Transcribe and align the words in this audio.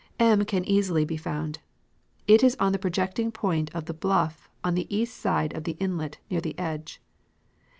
M 0.17 0.45
can 0.45 0.65
easily 0.65 1.05
be 1.05 1.15
found. 1.15 1.59
It 2.25 2.43
is 2.43 2.55
on 2.59 2.71
the 2.71 2.79
projecting 2.79 3.31
point 3.31 3.69
of 3.75 3.85
the 3.85 3.93
bluff 3.93 4.49
on 4.63 4.73
the 4.73 4.87
east 4.91 5.15
side 5.15 5.53
of 5.53 5.63
the 5.63 5.77
inlet 5.79 6.17
near 6.27 6.41
the 6.41 6.57
edge. 6.57 6.99